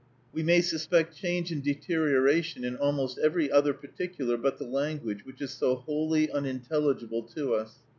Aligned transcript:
We 0.33 0.41
may 0.41 0.61
suspect 0.61 1.15
change 1.15 1.51
and 1.51 1.61
deterioration 1.61 2.63
in 2.63 2.75
almost 2.75 3.19
every 3.19 3.51
other 3.51 3.71
particular 3.71 4.35
but 4.35 4.57
the 4.57 4.65
language 4.65 5.27
which 5.27 5.43
is 5.43 5.51
so 5.51 5.75
wholly 5.75 6.31
unintelligible 6.31 7.21
to 7.35 7.53
us. 7.53 7.77